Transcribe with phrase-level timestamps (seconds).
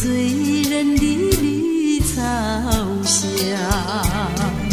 [0.00, 0.08] 醉
[0.62, 1.02] 人的
[1.42, 2.22] 绿草
[3.04, 3.20] 香。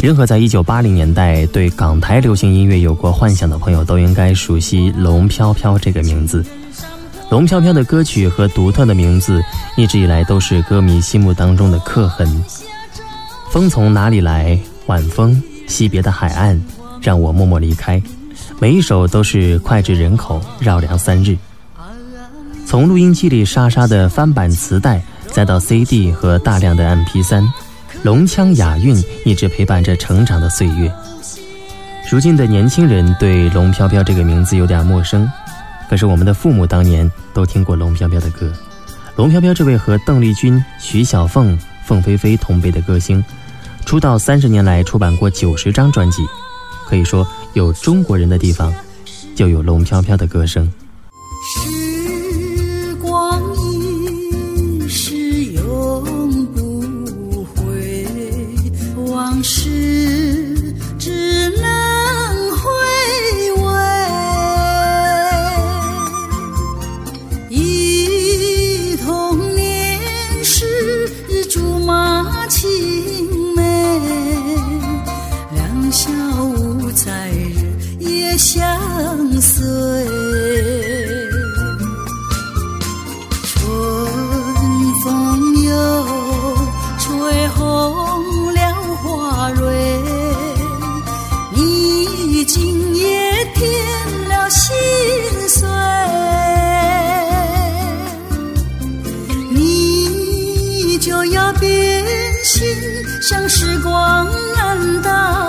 [0.02, 6.42] 任何在一九八零年代对港台流行音乐有过幻想的朋友，都应该熟悉龙飘飘这个名字。
[7.28, 9.42] 龙飘飘的歌曲和独特的名字，
[9.76, 12.42] 一直以来都是歌迷心目当中的刻痕。
[13.50, 14.58] 风从哪里来？
[14.86, 16.58] 晚风，惜别的海岸，
[17.02, 18.02] 让我默默离开。
[18.58, 21.36] 每一首都是脍炙人口，绕梁三日。
[22.64, 27.46] 从录音机里沙沙的翻版磁带，再到 CD 和大量的 MP3。
[28.02, 30.92] 龙腔雅韵一直陪伴着成长的岁月。
[32.10, 35.28] 如今的年轻人对龙飘飘这个名字有点陌生，
[35.90, 38.52] 可是我们的父母当年都听过龙飘飘的歌。
[39.16, 43.22] 龙飘飘这位和邓丽君、徐小凤、凤飞飞同辈的歌星，
[43.84, 46.22] 出道三十年来出版过九十张专辑，
[46.86, 48.72] 可以说有中国人的地方，
[49.34, 50.72] 就有龙飘飘的歌声。
[78.58, 79.64] 相随
[83.44, 83.56] 春
[85.04, 85.70] 风又
[86.98, 88.58] 吹红了
[89.00, 89.62] 花蕊，
[91.54, 94.74] 你今夜添了心
[95.48, 95.68] 碎，
[99.52, 102.04] 你就要变
[102.42, 102.66] 心，
[103.22, 104.26] 像时光
[104.56, 105.47] 难倒。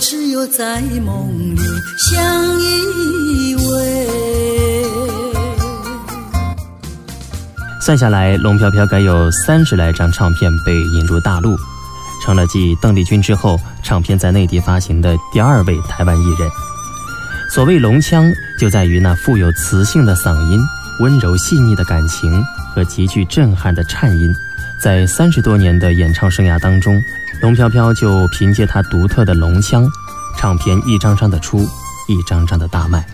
[0.00, 1.60] 只有在梦里
[1.98, 4.06] 相依偎。
[7.82, 11.54] 算下来，龙飘飘该有三十来张唱片被引入大陆，
[12.24, 16.50] 成了继邓丽君之后唱片在内地发行的第二位台湾艺人。
[17.52, 18.24] 所谓龙腔，
[18.58, 20.58] 就在于那富有磁性的嗓音、
[21.00, 22.42] 温柔细腻的感情
[22.74, 24.34] 和极具震撼的颤音。
[24.80, 27.02] 在三十多年的演唱生涯当中，
[27.42, 29.86] 龙飘飘就凭借他独特的龙腔，
[30.38, 31.68] 唱片一张张的出，
[32.08, 33.06] 一张张的大卖。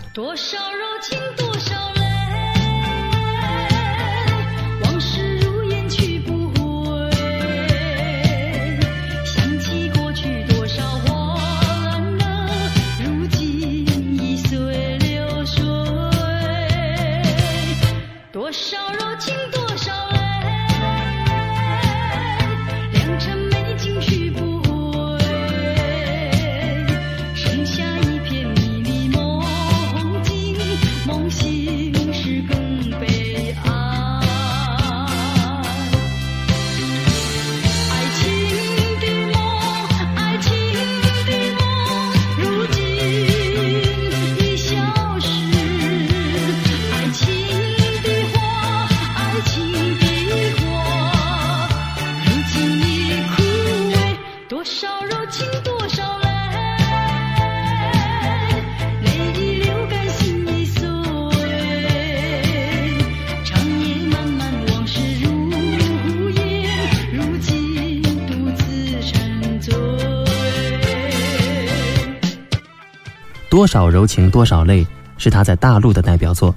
[73.49, 74.85] 多少柔情多少泪，
[75.17, 76.53] 是他在大陆的代表作。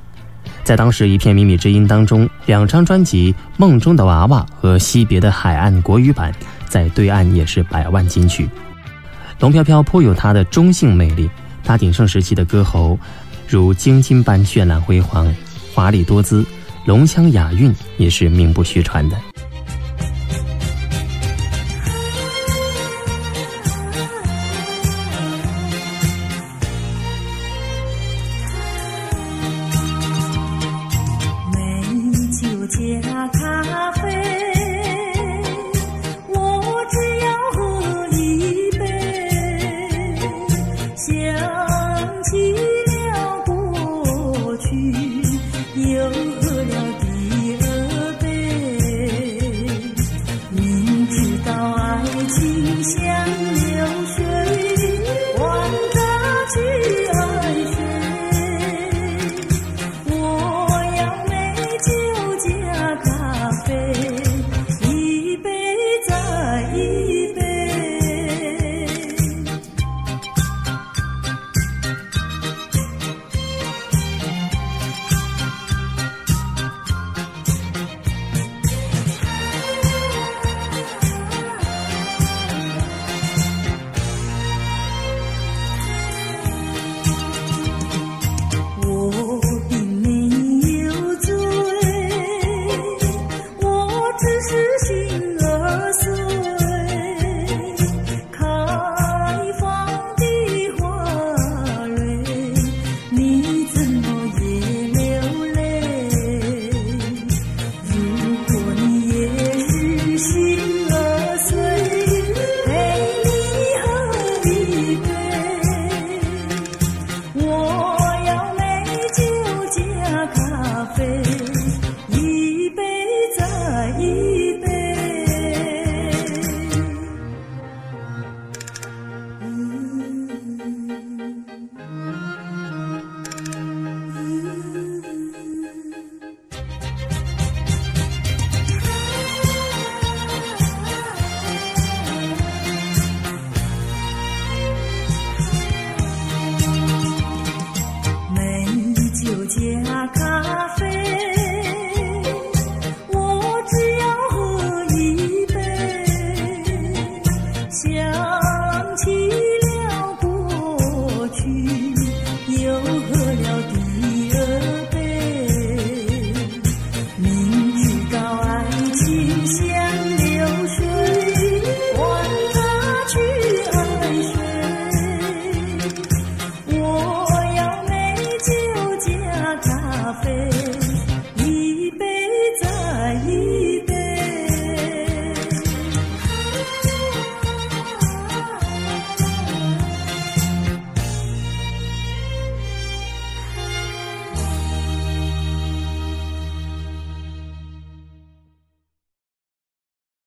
[0.63, 6.31] 在当时一片靡靡之音当中，两张专辑《梦中的娃娃》和《惜别的海岸》国语版，
[6.69, 8.47] 在对岸也是百万金曲。
[9.41, 11.29] 龙飘飘颇有他的中性魅力，
[11.65, 12.99] 他鼎盛时期的歌喉，
[13.49, 15.35] 如晶晶般绚烂辉煌、
[15.75, 16.45] 华丽多姿，
[16.85, 19.17] 龙腔雅韵也是名不虚传的。
[53.11, 53.60] yang